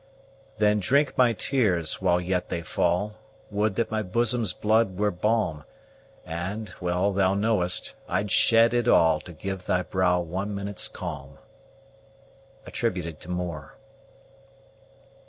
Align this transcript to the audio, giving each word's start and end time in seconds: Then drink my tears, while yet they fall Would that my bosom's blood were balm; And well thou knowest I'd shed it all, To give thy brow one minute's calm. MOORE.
Then 0.57 0.79
drink 0.79 1.15
my 1.15 1.33
tears, 1.33 2.01
while 2.01 2.19
yet 2.19 2.49
they 2.49 2.63
fall 2.63 3.17
Would 3.51 3.75
that 3.75 3.91
my 3.91 4.01
bosom's 4.01 4.51
blood 4.51 4.97
were 4.97 5.11
balm; 5.11 5.63
And 6.25 6.73
well 6.81 7.13
thou 7.13 7.35
knowest 7.35 7.93
I'd 8.09 8.31
shed 8.31 8.73
it 8.73 8.87
all, 8.87 9.19
To 9.19 9.31
give 9.31 9.67
thy 9.67 9.83
brow 9.83 10.19
one 10.19 10.55
minute's 10.55 10.87
calm. 10.87 11.37
MOORE. 13.27 13.77